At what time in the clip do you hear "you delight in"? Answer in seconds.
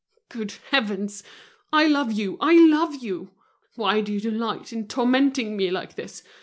4.11-4.87